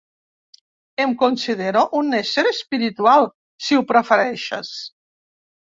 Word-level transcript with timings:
Em 1.05 1.13
considero 1.23 1.83
un 2.01 2.17
ésser 2.21 2.47
espiritual, 2.55 3.31
si 3.67 3.79
ho 3.81 3.87
prefereixes. 3.95 4.77